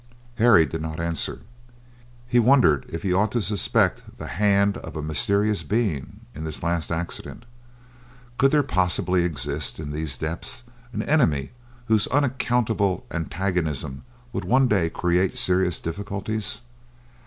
Harry 0.39 0.65
did 0.65 0.81
not 0.81 0.99
answer. 0.99 1.41
He 2.27 2.39
wondered 2.39 2.87
if 2.89 3.03
he 3.03 3.13
ought 3.13 3.31
to 3.33 3.41
suspect 3.43 4.01
the 4.17 4.25
hand 4.25 4.77
of 4.77 4.95
a 4.95 5.01
mysterious 5.03 5.61
being 5.61 6.21
in 6.33 6.43
this 6.43 6.63
last 6.63 6.91
accident? 6.91 7.45
Could 8.39 8.49
there 8.49 8.63
possibly 8.63 9.23
exist 9.23 9.79
in 9.79 9.91
these 9.91 10.17
depths 10.17 10.63
an 10.91 11.03
enemy 11.03 11.51
whose 11.85 12.07
unaccountable 12.07 13.05
antagonism 13.11 14.03
would 14.33 14.43
one 14.45 14.67
day 14.67 14.89
create 14.89 15.37
serious 15.37 15.79
difficulties? 15.79 16.61